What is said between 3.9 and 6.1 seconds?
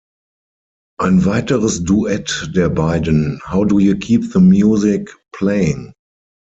Keep the Music Playing?